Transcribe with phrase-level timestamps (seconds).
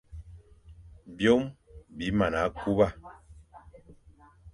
[1.15, 1.43] Byôm
[1.95, 2.87] bi mana kuba.